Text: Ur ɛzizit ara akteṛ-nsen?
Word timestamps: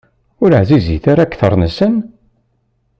Ur 0.43 0.51
ɛzizit 0.61 1.05
ara 1.11 1.21
akteṛ-nsen? 1.25 1.95